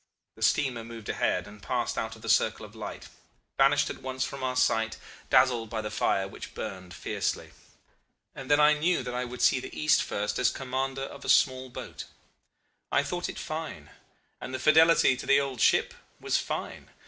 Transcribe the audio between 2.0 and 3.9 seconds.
out of the circle of light, vanished